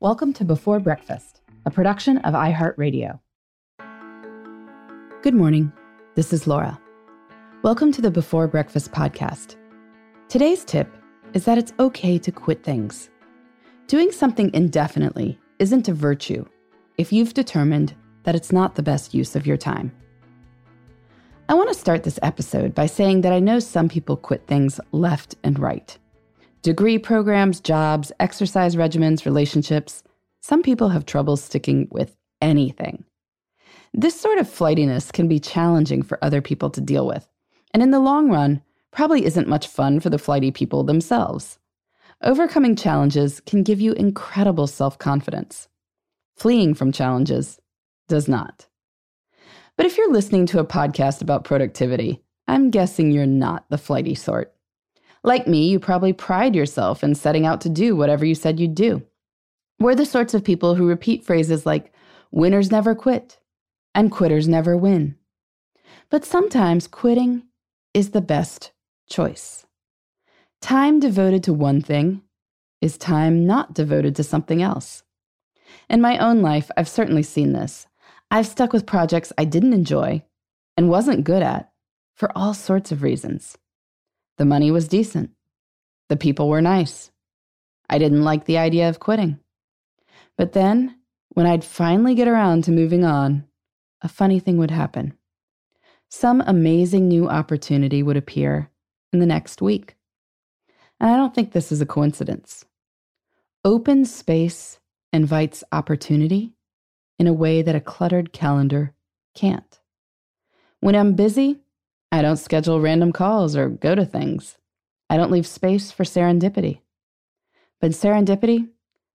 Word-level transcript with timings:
Welcome 0.00 0.34
to 0.34 0.44
Before 0.44 0.78
Breakfast, 0.78 1.40
a 1.64 1.70
production 1.70 2.18
of 2.18 2.34
iHeartRadio. 2.34 3.18
Good 5.22 5.32
morning. 5.32 5.72
This 6.14 6.34
is 6.34 6.46
Laura. 6.46 6.78
Welcome 7.62 7.92
to 7.92 8.02
the 8.02 8.10
Before 8.10 8.46
Breakfast 8.46 8.92
podcast. 8.92 9.56
Today's 10.28 10.66
tip 10.66 10.94
is 11.32 11.46
that 11.46 11.56
it's 11.56 11.72
okay 11.78 12.18
to 12.18 12.30
quit 12.30 12.62
things. 12.62 13.08
Doing 13.86 14.12
something 14.12 14.50
indefinitely 14.52 15.38
isn't 15.60 15.88
a 15.88 15.94
virtue 15.94 16.44
if 16.98 17.10
you've 17.10 17.32
determined 17.32 17.94
that 18.24 18.34
it's 18.34 18.52
not 18.52 18.74
the 18.74 18.82
best 18.82 19.14
use 19.14 19.34
of 19.34 19.46
your 19.46 19.56
time. 19.56 19.90
I 21.48 21.54
want 21.54 21.70
to 21.70 21.74
start 21.74 22.02
this 22.02 22.18
episode 22.22 22.74
by 22.74 22.84
saying 22.84 23.22
that 23.22 23.32
I 23.32 23.38
know 23.38 23.60
some 23.60 23.88
people 23.88 24.18
quit 24.18 24.46
things 24.46 24.78
left 24.92 25.36
and 25.42 25.58
right. 25.58 25.96
Degree 26.66 26.98
programs, 26.98 27.60
jobs, 27.60 28.10
exercise 28.18 28.74
regimens, 28.74 29.24
relationships. 29.24 30.02
Some 30.40 30.64
people 30.64 30.88
have 30.88 31.06
trouble 31.06 31.36
sticking 31.36 31.86
with 31.92 32.16
anything. 32.42 33.04
This 33.94 34.20
sort 34.20 34.40
of 34.40 34.50
flightiness 34.50 35.12
can 35.12 35.28
be 35.28 35.38
challenging 35.38 36.02
for 36.02 36.18
other 36.24 36.42
people 36.42 36.68
to 36.70 36.80
deal 36.80 37.06
with, 37.06 37.28
and 37.72 37.84
in 37.84 37.92
the 37.92 38.00
long 38.00 38.32
run, 38.32 38.62
probably 38.90 39.24
isn't 39.24 39.46
much 39.46 39.68
fun 39.68 40.00
for 40.00 40.10
the 40.10 40.18
flighty 40.18 40.50
people 40.50 40.82
themselves. 40.82 41.60
Overcoming 42.24 42.74
challenges 42.74 43.38
can 43.46 43.62
give 43.62 43.80
you 43.80 43.92
incredible 43.92 44.66
self 44.66 44.98
confidence. 44.98 45.68
Fleeing 46.34 46.74
from 46.74 46.90
challenges 46.90 47.60
does 48.08 48.26
not. 48.26 48.66
But 49.76 49.86
if 49.86 49.96
you're 49.96 50.12
listening 50.12 50.46
to 50.46 50.58
a 50.58 50.66
podcast 50.66 51.22
about 51.22 51.44
productivity, 51.44 52.24
I'm 52.48 52.72
guessing 52.72 53.12
you're 53.12 53.24
not 53.24 53.66
the 53.70 53.78
flighty 53.78 54.16
sort. 54.16 54.55
Like 55.26 55.48
me, 55.48 55.68
you 55.68 55.80
probably 55.80 56.12
pride 56.12 56.54
yourself 56.54 57.02
in 57.02 57.16
setting 57.16 57.44
out 57.44 57.60
to 57.62 57.68
do 57.68 57.96
whatever 57.96 58.24
you 58.24 58.36
said 58.36 58.60
you'd 58.60 58.76
do. 58.76 59.02
We're 59.80 59.96
the 59.96 60.06
sorts 60.06 60.34
of 60.34 60.44
people 60.44 60.76
who 60.76 60.86
repeat 60.86 61.24
phrases 61.24 61.66
like, 61.66 61.92
winners 62.30 62.70
never 62.70 62.94
quit 62.94 63.38
and 63.92 64.12
quitters 64.12 64.46
never 64.46 64.76
win. 64.76 65.16
But 66.10 66.24
sometimes 66.24 66.86
quitting 66.86 67.42
is 67.92 68.10
the 68.10 68.20
best 68.20 68.70
choice. 69.10 69.66
Time 70.62 71.00
devoted 71.00 71.42
to 71.42 71.52
one 71.52 71.82
thing 71.82 72.22
is 72.80 72.96
time 72.96 73.44
not 73.46 73.74
devoted 73.74 74.14
to 74.16 74.22
something 74.22 74.62
else. 74.62 75.02
In 75.90 76.00
my 76.00 76.18
own 76.18 76.40
life, 76.40 76.70
I've 76.76 76.88
certainly 76.88 77.24
seen 77.24 77.52
this. 77.52 77.88
I've 78.30 78.46
stuck 78.46 78.72
with 78.72 78.86
projects 78.86 79.32
I 79.36 79.44
didn't 79.44 79.72
enjoy 79.72 80.22
and 80.76 80.88
wasn't 80.88 81.24
good 81.24 81.42
at 81.42 81.72
for 82.14 82.30
all 82.38 82.54
sorts 82.54 82.92
of 82.92 83.02
reasons. 83.02 83.58
The 84.38 84.44
money 84.44 84.70
was 84.70 84.88
decent. 84.88 85.30
The 86.08 86.16
people 86.16 86.48
were 86.48 86.62
nice. 86.62 87.10
I 87.88 87.98
didn't 87.98 88.24
like 88.24 88.44
the 88.44 88.58
idea 88.58 88.88
of 88.88 89.00
quitting. 89.00 89.38
But 90.36 90.52
then, 90.52 90.98
when 91.30 91.46
I'd 91.46 91.64
finally 91.64 92.14
get 92.14 92.28
around 92.28 92.64
to 92.64 92.72
moving 92.72 93.04
on, 93.04 93.46
a 94.02 94.08
funny 94.08 94.38
thing 94.38 94.58
would 94.58 94.70
happen. 94.70 95.14
Some 96.08 96.42
amazing 96.46 97.08
new 97.08 97.28
opportunity 97.28 98.02
would 98.02 98.16
appear 98.16 98.70
in 99.12 99.18
the 99.18 99.26
next 99.26 99.60
week. 99.62 99.96
And 101.00 101.10
I 101.10 101.16
don't 101.16 101.34
think 101.34 101.52
this 101.52 101.72
is 101.72 101.80
a 101.80 101.86
coincidence. 101.86 102.64
Open 103.64 104.04
space 104.04 104.78
invites 105.12 105.64
opportunity 105.72 106.52
in 107.18 107.26
a 107.26 107.32
way 107.32 107.62
that 107.62 107.74
a 107.74 107.80
cluttered 107.80 108.32
calendar 108.32 108.94
can't. 109.34 109.80
When 110.80 110.94
I'm 110.94 111.14
busy, 111.14 111.60
I 112.16 112.22
don't 112.22 112.38
schedule 112.38 112.80
random 112.80 113.12
calls 113.12 113.56
or 113.56 113.68
go 113.68 113.94
to 113.94 114.06
things. 114.06 114.56
I 115.10 115.18
don't 115.18 115.30
leave 115.30 115.46
space 115.46 115.92
for 115.92 116.02
serendipity. 116.02 116.80
But 117.78 117.90
serendipity 117.90 118.70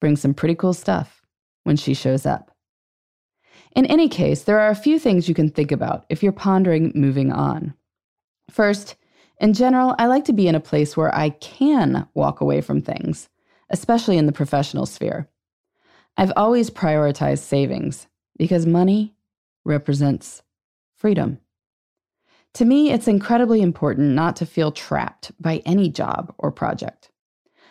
brings 0.00 0.20
some 0.20 0.32
pretty 0.32 0.54
cool 0.54 0.74
stuff 0.74 1.20
when 1.64 1.74
she 1.74 1.92
shows 1.92 2.24
up. 2.24 2.52
In 3.74 3.84
any 3.86 4.08
case, 4.08 4.44
there 4.44 4.60
are 4.60 4.70
a 4.70 4.76
few 4.76 5.00
things 5.00 5.28
you 5.28 5.34
can 5.34 5.50
think 5.50 5.72
about 5.72 6.06
if 6.08 6.22
you're 6.22 6.30
pondering 6.30 6.92
moving 6.94 7.32
on. 7.32 7.74
First, 8.48 8.94
in 9.40 9.54
general, 9.54 9.96
I 9.98 10.06
like 10.06 10.26
to 10.26 10.32
be 10.32 10.46
in 10.46 10.54
a 10.54 10.60
place 10.60 10.96
where 10.96 11.12
I 11.12 11.30
can 11.30 12.06
walk 12.14 12.40
away 12.40 12.60
from 12.60 12.80
things, 12.80 13.28
especially 13.70 14.18
in 14.18 14.26
the 14.26 14.32
professional 14.32 14.86
sphere. 14.86 15.28
I've 16.16 16.32
always 16.36 16.70
prioritized 16.70 17.40
savings 17.40 18.06
because 18.38 18.66
money 18.66 19.16
represents 19.64 20.44
freedom. 20.94 21.40
To 22.54 22.64
me, 22.64 22.92
it's 22.92 23.08
incredibly 23.08 23.62
important 23.62 24.14
not 24.14 24.36
to 24.36 24.46
feel 24.46 24.70
trapped 24.70 25.32
by 25.40 25.60
any 25.66 25.88
job 25.88 26.32
or 26.38 26.52
project. 26.52 27.10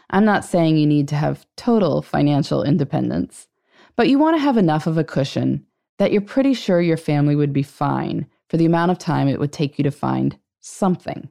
I'm 0.09 0.25
not 0.25 0.43
saying 0.43 0.77
you 0.77 0.85
need 0.85 1.07
to 1.07 1.15
have 1.15 1.45
total 1.55 2.01
financial 2.01 2.63
independence, 2.63 3.47
but 3.95 4.09
you 4.09 4.19
want 4.19 4.35
to 4.35 4.41
have 4.41 4.57
enough 4.57 4.85
of 4.85 4.97
a 4.97 5.03
cushion 5.03 5.65
that 5.99 6.11
you're 6.11 6.21
pretty 6.21 6.53
sure 6.53 6.81
your 6.81 6.97
family 6.97 7.35
would 7.35 7.53
be 7.53 7.63
fine 7.63 8.27
for 8.49 8.57
the 8.57 8.65
amount 8.65 8.91
of 8.91 8.97
time 8.97 9.27
it 9.27 9.39
would 9.39 9.53
take 9.53 9.77
you 9.77 9.83
to 9.83 9.91
find 9.91 10.37
something. 10.59 11.29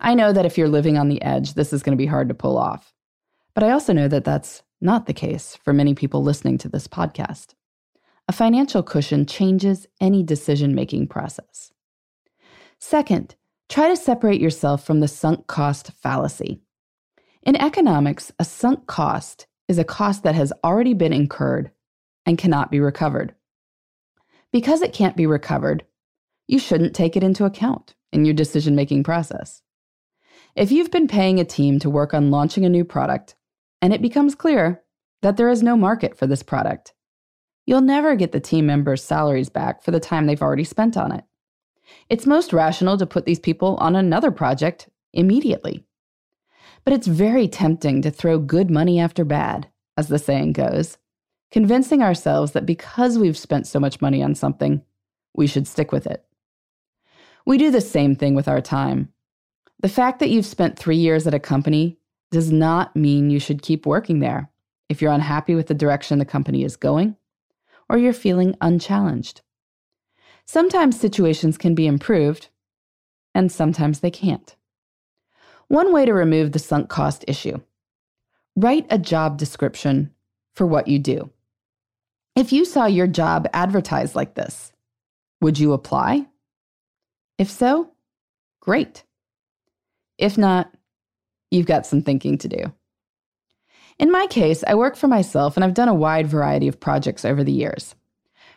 I 0.00 0.14
know 0.14 0.32
that 0.32 0.46
if 0.46 0.56
you're 0.56 0.68
living 0.68 0.96
on 0.96 1.08
the 1.08 1.20
edge, 1.22 1.54
this 1.54 1.72
is 1.72 1.82
going 1.82 1.96
to 1.96 2.02
be 2.02 2.06
hard 2.06 2.28
to 2.28 2.34
pull 2.34 2.56
off. 2.56 2.94
But 3.54 3.64
I 3.64 3.70
also 3.70 3.92
know 3.92 4.08
that 4.08 4.24
that's 4.24 4.62
not 4.80 5.06
the 5.06 5.12
case 5.12 5.58
for 5.62 5.72
many 5.72 5.94
people 5.94 6.22
listening 6.22 6.58
to 6.58 6.68
this 6.68 6.88
podcast. 6.88 7.54
A 8.28 8.32
financial 8.32 8.82
cushion 8.82 9.26
changes 9.26 9.86
any 10.00 10.22
decision 10.22 10.74
making 10.74 11.08
process. 11.08 11.71
Second, 12.82 13.36
try 13.68 13.88
to 13.88 13.96
separate 13.96 14.40
yourself 14.40 14.84
from 14.84 14.98
the 14.98 15.06
sunk 15.06 15.46
cost 15.46 15.92
fallacy. 16.02 16.62
In 17.44 17.54
economics, 17.54 18.32
a 18.40 18.44
sunk 18.44 18.88
cost 18.88 19.46
is 19.68 19.78
a 19.78 19.84
cost 19.84 20.24
that 20.24 20.34
has 20.34 20.52
already 20.64 20.92
been 20.92 21.12
incurred 21.12 21.70
and 22.26 22.36
cannot 22.36 22.72
be 22.72 22.80
recovered. 22.80 23.36
Because 24.52 24.82
it 24.82 24.92
can't 24.92 25.16
be 25.16 25.26
recovered, 25.26 25.84
you 26.48 26.58
shouldn't 26.58 26.92
take 26.92 27.16
it 27.16 27.22
into 27.22 27.44
account 27.44 27.94
in 28.12 28.24
your 28.24 28.34
decision 28.34 28.74
making 28.74 29.04
process. 29.04 29.62
If 30.56 30.72
you've 30.72 30.90
been 30.90 31.06
paying 31.06 31.38
a 31.38 31.44
team 31.44 31.78
to 31.78 31.88
work 31.88 32.12
on 32.12 32.32
launching 32.32 32.64
a 32.64 32.68
new 32.68 32.84
product 32.84 33.36
and 33.80 33.94
it 33.94 34.02
becomes 34.02 34.34
clear 34.34 34.82
that 35.22 35.36
there 35.36 35.48
is 35.48 35.62
no 35.62 35.76
market 35.76 36.18
for 36.18 36.26
this 36.26 36.42
product, 36.42 36.94
you'll 37.64 37.80
never 37.80 38.16
get 38.16 38.32
the 38.32 38.40
team 38.40 38.66
members' 38.66 39.04
salaries 39.04 39.48
back 39.50 39.84
for 39.84 39.92
the 39.92 40.00
time 40.00 40.26
they've 40.26 40.42
already 40.42 40.64
spent 40.64 40.96
on 40.96 41.12
it. 41.12 41.22
It's 42.08 42.26
most 42.26 42.52
rational 42.52 42.98
to 42.98 43.06
put 43.06 43.24
these 43.24 43.40
people 43.40 43.76
on 43.76 43.96
another 43.96 44.30
project 44.30 44.88
immediately. 45.12 45.84
But 46.84 46.94
it's 46.94 47.06
very 47.06 47.48
tempting 47.48 48.02
to 48.02 48.10
throw 48.10 48.38
good 48.38 48.70
money 48.70 48.98
after 48.98 49.24
bad, 49.24 49.68
as 49.96 50.08
the 50.08 50.18
saying 50.18 50.52
goes, 50.52 50.98
convincing 51.50 52.02
ourselves 52.02 52.52
that 52.52 52.66
because 52.66 53.18
we've 53.18 53.38
spent 53.38 53.66
so 53.66 53.78
much 53.78 54.00
money 54.00 54.22
on 54.22 54.34
something, 54.34 54.82
we 55.34 55.46
should 55.46 55.68
stick 55.68 55.92
with 55.92 56.06
it. 56.06 56.24
We 57.46 57.58
do 57.58 57.70
the 57.70 57.80
same 57.80 58.16
thing 58.16 58.34
with 58.34 58.48
our 58.48 58.60
time. 58.60 59.12
The 59.80 59.88
fact 59.88 60.20
that 60.20 60.30
you've 60.30 60.46
spent 60.46 60.78
three 60.78 60.96
years 60.96 61.26
at 61.26 61.34
a 61.34 61.40
company 61.40 61.98
does 62.30 62.52
not 62.52 62.94
mean 62.96 63.30
you 63.30 63.40
should 63.40 63.62
keep 63.62 63.84
working 63.84 64.20
there 64.20 64.50
if 64.88 65.02
you're 65.02 65.12
unhappy 65.12 65.54
with 65.54 65.66
the 65.66 65.74
direction 65.74 66.18
the 66.18 66.24
company 66.24 66.64
is 66.64 66.76
going 66.76 67.16
or 67.88 67.98
you're 67.98 68.12
feeling 68.12 68.56
unchallenged. 68.60 69.42
Sometimes 70.46 70.98
situations 70.98 71.56
can 71.56 71.74
be 71.74 71.86
improved, 71.86 72.48
and 73.34 73.50
sometimes 73.50 74.00
they 74.00 74.10
can't. 74.10 74.54
One 75.68 75.92
way 75.92 76.04
to 76.04 76.12
remove 76.12 76.52
the 76.52 76.58
sunk 76.58 76.88
cost 76.88 77.24
issue 77.26 77.60
write 78.54 78.86
a 78.90 78.98
job 78.98 79.38
description 79.38 80.12
for 80.54 80.66
what 80.66 80.86
you 80.86 80.98
do. 80.98 81.30
If 82.36 82.52
you 82.52 82.64
saw 82.64 82.86
your 82.86 83.06
job 83.06 83.48
advertised 83.52 84.14
like 84.14 84.34
this, 84.34 84.72
would 85.40 85.58
you 85.58 85.72
apply? 85.72 86.26
If 87.38 87.50
so, 87.50 87.90
great. 88.60 89.04
If 90.18 90.38
not, 90.38 90.72
you've 91.50 91.66
got 91.66 91.86
some 91.86 92.02
thinking 92.02 92.38
to 92.38 92.48
do. 92.48 92.72
In 93.98 94.10
my 94.10 94.26
case, 94.26 94.64
I 94.66 94.74
work 94.74 94.96
for 94.96 95.08
myself 95.08 95.56
and 95.56 95.64
I've 95.64 95.74
done 95.74 95.88
a 95.88 95.94
wide 95.94 96.26
variety 96.26 96.68
of 96.68 96.80
projects 96.80 97.24
over 97.24 97.44
the 97.44 97.52
years. 97.52 97.94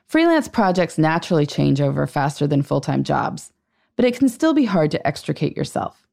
Freelance 0.07 0.47
projects 0.47 0.97
naturally 0.97 1.45
change 1.45 1.81
over 1.81 2.05
faster 2.05 2.45
than 2.45 2.61
full 2.61 2.81
time 2.81 3.03
jobs, 3.03 3.51
but 3.95 4.05
it 4.05 4.17
can 4.17 4.29
still 4.29 4.53
be 4.53 4.65
hard 4.65 4.91
to 4.91 5.07
extricate 5.07 5.57
yourself. 5.57 6.07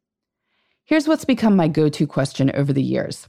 Here's 0.84 1.06
what's 1.06 1.24
become 1.24 1.56
my 1.56 1.68
go 1.68 1.88
to 1.88 2.06
question 2.06 2.50
over 2.54 2.72
the 2.72 2.82
years 2.82 3.28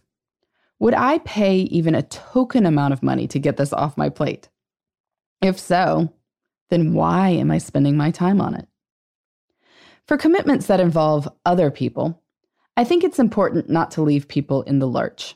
Would 0.80 0.94
I 0.94 1.20
pay 1.20 1.58
even 1.58 1.96
a 1.96 2.04
token 2.04 2.66
amount 2.66 2.94
of 2.94 3.04
money 3.04 3.28
to 3.28 3.40
get 3.40 3.58
this 3.58 3.74
off 3.74 3.98
my 3.98 4.10
plate? 4.10 4.50
If 5.42 5.60
so, 5.60 6.14
then 6.70 6.94
why 6.94 7.30
am 7.30 7.52
I 7.52 7.58
spending 7.58 7.98
my 7.98 8.12
time 8.12 8.40
on 8.40 8.56
it? 8.56 8.68
For 10.08 10.18
commitments 10.18 10.68
that 10.68 10.80
involve 10.80 11.30
other 11.46 11.70
people, 11.72 12.22
I 12.76 12.84
think 12.84 13.04
it's 13.04 13.20
important 13.20 13.70
not 13.70 13.92
to 13.92 14.02
leave 14.02 14.28
people 14.28 14.64
in 14.64 14.80
the 14.80 14.88
lurch. 14.88 15.36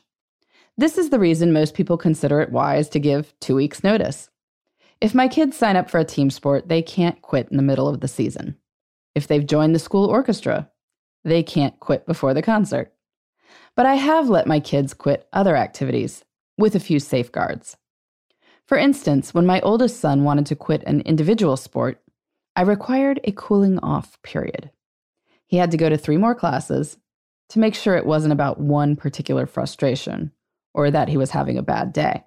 This 0.76 0.98
is 0.98 1.10
the 1.10 1.18
reason 1.18 1.52
most 1.52 1.74
people 1.74 1.96
consider 1.96 2.40
it 2.40 2.50
wise 2.50 2.88
to 2.90 2.98
give 2.98 3.34
two 3.40 3.54
weeks' 3.54 3.84
notice. 3.84 4.30
If 5.00 5.14
my 5.14 5.28
kids 5.28 5.56
sign 5.56 5.76
up 5.76 5.88
for 5.88 5.98
a 5.98 6.04
team 6.04 6.28
sport, 6.28 6.68
they 6.68 6.82
can't 6.82 7.22
quit 7.22 7.48
in 7.50 7.56
the 7.56 7.62
middle 7.62 7.88
of 7.88 8.00
the 8.00 8.08
season. 8.08 8.56
If 9.14 9.28
they've 9.28 9.46
joined 9.46 9.74
the 9.74 9.78
school 9.78 10.06
orchestra, 10.06 10.70
they 11.24 11.42
can't 11.42 11.78
quit 11.78 12.04
before 12.04 12.34
the 12.34 12.42
concert. 12.42 12.92
But 13.76 13.86
I 13.86 13.94
have 13.94 14.28
let 14.28 14.46
my 14.46 14.58
kids 14.58 14.94
quit 14.94 15.28
other 15.32 15.56
activities 15.56 16.24
with 16.56 16.74
a 16.74 16.80
few 16.80 16.98
safeguards. 16.98 17.76
For 18.66 18.76
instance, 18.76 19.32
when 19.32 19.46
my 19.46 19.60
oldest 19.60 20.00
son 20.00 20.24
wanted 20.24 20.46
to 20.46 20.56
quit 20.56 20.82
an 20.84 21.00
individual 21.02 21.56
sport, 21.56 22.02
I 22.56 22.62
required 22.62 23.20
a 23.22 23.32
cooling 23.32 23.78
off 23.78 24.20
period. 24.22 24.70
He 25.46 25.58
had 25.58 25.70
to 25.70 25.76
go 25.76 25.88
to 25.88 25.96
three 25.96 26.16
more 26.16 26.34
classes 26.34 26.98
to 27.50 27.60
make 27.60 27.74
sure 27.74 27.96
it 27.96 28.04
wasn't 28.04 28.32
about 28.32 28.60
one 28.60 28.96
particular 28.96 29.46
frustration 29.46 30.32
or 30.74 30.90
that 30.90 31.08
he 31.08 31.16
was 31.16 31.30
having 31.30 31.56
a 31.56 31.62
bad 31.62 31.92
day. 31.92 32.24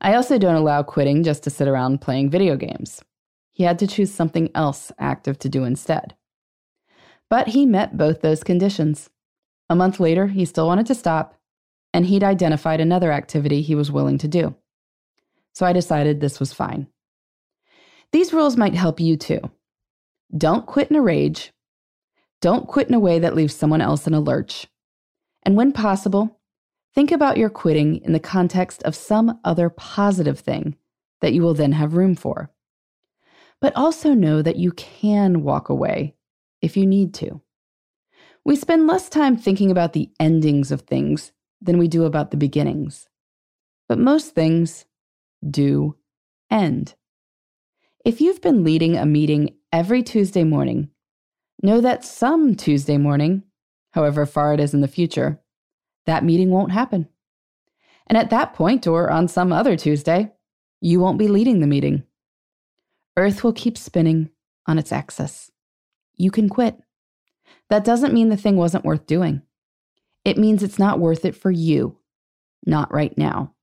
I 0.00 0.14
also 0.14 0.38
don't 0.38 0.54
allow 0.54 0.82
quitting 0.82 1.22
just 1.22 1.42
to 1.44 1.50
sit 1.50 1.68
around 1.68 2.00
playing 2.00 2.30
video 2.30 2.56
games. 2.56 3.02
He 3.50 3.64
had 3.64 3.78
to 3.80 3.86
choose 3.86 4.12
something 4.12 4.50
else 4.54 4.90
active 4.98 5.38
to 5.40 5.48
do 5.48 5.64
instead. 5.64 6.14
But 7.28 7.48
he 7.48 7.66
met 7.66 7.96
both 7.96 8.22
those 8.22 8.42
conditions. 8.42 9.10
A 9.68 9.76
month 9.76 10.00
later, 10.00 10.28
he 10.28 10.44
still 10.44 10.66
wanted 10.66 10.86
to 10.86 10.94
stop, 10.94 11.38
and 11.92 12.06
he'd 12.06 12.24
identified 12.24 12.80
another 12.80 13.12
activity 13.12 13.62
he 13.62 13.74
was 13.74 13.92
willing 13.92 14.18
to 14.18 14.28
do 14.28 14.54
so 15.52 15.66
I 15.66 15.72
decided 15.72 16.20
this 16.20 16.40
was 16.40 16.52
fine. 16.52 16.86
These 18.12 18.32
rules 18.32 18.56
might 18.56 18.74
help 18.74 19.00
you 19.00 19.16
too. 19.16 19.40
Don't 20.36 20.66
quit 20.66 20.90
in 20.90 20.96
a 20.96 21.02
rage. 21.02 21.52
Don't 22.40 22.66
quit 22.66 22.88
in 22.88 22.94
a 22.94 23.00
way 23.00 23.18
that 23.18 23.34
leaves 23.34 23.54
someone 23.54 23.80
else 23.80 24.06
in 24.06 24.14
a 24.14 24.20
lurch. 24.20 24.66
And 25.42 25.56
when 25.56 25.72
possible, 25.72 26.39
think 26.94 27.12
about 27.12 27.36
your 27.36 27.50
quitting 27.50 27.96
in 27.96 28.12
the 28.12 28.20
context 28.20 28.82
of 28.82 28.94
some 28.94 29.38
other 29.44 29.70
positive 29.70 30.40
thing 30.40 30.76
that 31.20 31.32
you 31.32 31.42
will 31.42 31.54
then 31.54 31.72
have 31.72 31.94
room 31.94 32.14
for. 32.14 32.50
But 33.60 33.76
also 33.76 34.14
know 34.14 34.42
that 34.42 34.56
you 34.56 34.72
can 34.72 35.42
walk 35.42 35.68
away 35.68 36.14
if 36.62 36.76
you 36.76 36.86
need 36.86 37.14
to. 37.14 37.42
We 38.44 38.56
spend 38.56 38.86
less 38.86 39.08
time 39.08 39.36
thinking 39.36 39.70
about 39.70 39.92
the 39.92 40.10
endings 40.18 40.72
of 40.72 40.82
things 40.82 41.32
than 41.60 41.78
we 41.78 41.88
do 41.88 42.04
about 42.04 42.30
the 42.30 42.36
beginnings. 42.36 43.08
But 43.88 43.98
most 43.98 44.34
things 44.34 44.86
do, 45.48 45.96
end. 46.50 46.94
If 48.04 48.20
you've 48.20 48.40
been 48.40 48.64
leading 48.64 48.96
a 48.96 49.04
meeting 49.04 49.56
every 49.72 50.02
Tuesday 50.02 50.44
morning, 50.44 50.88
know 51.62 51.80
that 51.82 52.04
some 52.04 52.54
Tuesday 52.54 52.96
morning, 52.96 53.42
however 53.92 54.24
far 54.24 54.54
it 54.54 54.60
is 54.60 54.72
in 54.72 54.80
the 54.80 54.88
future, 54.88 55.40
that 56.06 56.24
meeting 56.24 56.50
won't 56.50 56.72
happen. 56.72 57.08
And 58.06 58.16
at 58.16 58.30
that 58.30 58.54
point, 58.54 58.86
or 58.86 59.10
on 59.10 59.28
some 59.28 59.52
other 59.52 59.76
Tuesday, 59.76 60.32
you 60.80 60.98
won't 60.98 61.18
be 61.18 61.28
leading 61.28 61.60
the 61.60 61.66
meeting. 61.66 62.04
Earth 63.16 63.44
will 63.44 63.52
keep 63.52 63.76
spinning 63.76 64.30
on 64.66 64.78
its 64.78 64.92
axis. 64.92 65.50
You 66.16 66.30
can 66.30 66.48
quit. 66.48 66.76
That 67.68 67.84
doesn't 67.84 68.14
mean 68.14 68.28
the 68.28 68.36
thing 68.36 68.56
wasn't 68.56 68.84
worth 68.84 69.06
doing. 69.06 69.42
It 70.24 70.38
means 70.38 70.62
it's 70.62 70.78
not 70.78 70.98
worth 70.98 71.24
it 71.24 71.36
for 71.36 71.50
you, 71.50 71.98
not 72.66 72.92
right 72.92 73.16
now. 73.16 73.54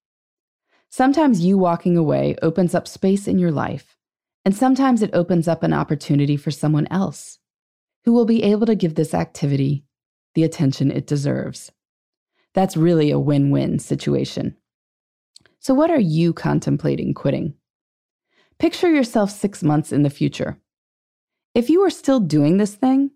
Sometimes 0.89 1.41
you 1.41 1.57
walking 1.57 1.97
away 1.97 2.35
opens 2.41 2.73
up 2.73 2.87
space 2.87 3.27
in 3.27 3.37
your 3.37 3.51
life, 3.51 3.97
and 4.45 4.55
sometimes 4.55 5.01
it 5.01 5.09
opens 5.13 5.47
up 5.47 5.61
an 5.61 5.73
opportunity 5.73 6.37
for 6.37 6.51
someone 6.51 6.87
else 6.89 7.39
who 8.05 8.13
will 8.13 8.25
be 8.25 8.43
able 8.43 8.65
to 8.65 8.75
give 8.75 8.95
this 8.95 9.13
activity 9.13 9.83
the 10.33 10.43
attention 10.43 10.89
it 10.89 11.05
deserves. 11.05 11.71
That's 12.57 12.75
really 12.75 13.12
a 13.12 13.19
win 13.19 13.51
win 13.51 13.77
situation. 13.77 14.57
So, 15.59 15.75
what 15.75 15.92
are 15.92 16.00
you 16.00 16.33
contemplating 16.33 17.13
quitting? 17.13 17.54
Picture 18.57 18.92
yourself 18.92 19.30
six 19.30 19.62
months 19.62 19.92
in 19.92 20.01
the 20.01 20.09
future. 20.09 20.57
If 21.54 21.69
you 21.69 21.81
were 21.81 21.92
still 21.92 22.19
doing 22.19 22.57
this 22.57 22.74
thing, 22.74 23.12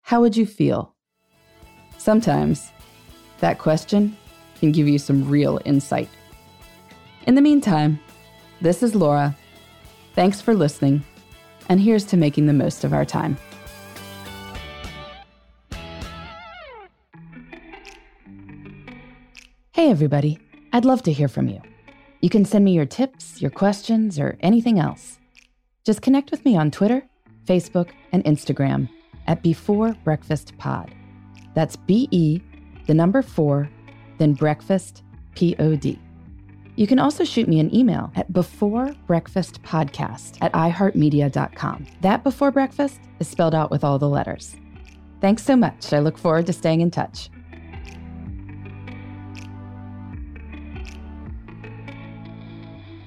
how 0.00 0.22
would 0.22 0.34
you 0.34 0.46
feel? 0.46 0.94
Sometimes 1.98 2.72
that 3.40 3.58
question 3.58 4.16
can 4.60 4.72
give 4.72 4.88
you 4.88 4.98
some 4.98 5.28
real 5.28 5.60
insight. 5.66 6.08
In 7.26 7.34
the 7.34 7.42
meantime, 7.42 8.00
this 8.62 8.82
is 8.82 8.94
Laura. 8.94 9.36
Thanks 10.14 10.40
for 10.40 10.54
listening, 10.54 11.04
and 11.68 11.78
here's 11.78 12.06
to 12.06 12.16
making 12.16 12.46
the 12.46 12.54
most 12.54 12.82
of 12.82 12.94
our 12.94 13.04
time. 13.04 13.36
Hey, 19.84 19.90
everybody. 19.90 20.38
I'd 20.72 20.86
love 20.86 21.02
to 21.02 21.12
hear 21.12 21.28
from 21.28 21.46
you. 21.46 21.60
You 22.22 22.30
can 22.30 22.46
send 22.46 22.64
me 22.64 22.72
your 22.72 22.86
tips, 22.86 23.42
your 23.42 23.50
questions, 23.50 24.18
or 24.18 24.38
anything 24.40 24.78
else. 24.78 25.18
Just 25.84 26.00
connect 26.00 26.30
with 26.30 26.42
me 26.46 26.56
on 26.56 26.70
Twitter, 26.70 27.04
Facebook, 27.46 27.90
and 28.10 28.24
Instagram 28.24 28.88
at 29.26 29.42
Before 29.42 29.94
Breakfast 30.02 30.56
Pod. 30.56 30.90
That's 31.52 31.76
B 31.76 32.08
E, 32.10 32.40
the 32.86 32.94
number 32.94 33.20
four, 33.20 33.68
then 34.16 34.32
breakfast, 34.32 35.02
P 35.34 35.54
O 35.58 35.76
D. 35.76 35.98
You 36.76 36.86
can 36.86 36.98
also 36.98 37.22
shoot 37.22 37.46
me 37.46 37.60
an 37.60 37.74
email 37.74 38.10
at 38.16 38.32
beforebreakfastpodcast 38.32 40.38
at 40.40 40.52
iheartmedia.com. 40.54 41.86
That 42.00 42.24
before 42.24 42.50
breakfast 42.50 43.00
is 43.20 43.28
spelled 43.28 43.54
out 43.54 43.70
with 43.70 43.84
all 43.84 43.98
the 43.98 44.08
letters. 44.08 44.56
Thanks 45.20 45.44
so 45.44 45.56
much. 45.56 45.92
I 45.92 45.98
look 45.98 46.16
forward 46.16 46.46
to 46.46 46.54
staying 46.54 46.80
in 46.80 46.90
touch. 46.90 47.28